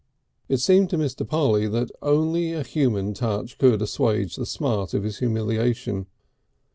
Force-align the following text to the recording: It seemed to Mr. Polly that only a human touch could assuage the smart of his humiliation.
It 0.49 0.57
seemed 0.57 0.89
to 0.89 0.97
Mr. 0.97 1.27
Polly 1.27 1.67
that 1.67 1.91
only 2.01 2.53
a 2.53 2.63
human 2.63 3.13
touch 3.13 3.59
could 3.59 3.83
assuage 3.83 4.35
the 4.35 4.47
smart 4.47 4.95
of 4.95 5.03
his 5.03 5.19
humiliation. 5.19 6.07